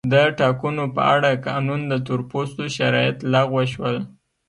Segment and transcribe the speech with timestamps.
[0.11, 3.97] د ټاکنو په اړه قانون د تور پوستو شرایط لغوه شول.